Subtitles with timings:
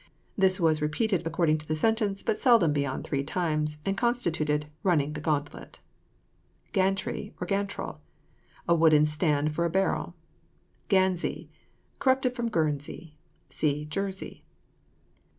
[0.35, 5.13] This was repeated according to the sentence, but seldom beyond three times, and constituted "running
[5.13, 5.79] the gauntlet."
[6.73, 8.01] GANTREE, OR GANTRIL.
[8.67, 10.15] A wooden stand for a barrel.
[10.89, 11.51] GANZEE.
[11.99, 13.13] Corrupted from Guernsey.
[13.49, 14.43] (See JERSEY.)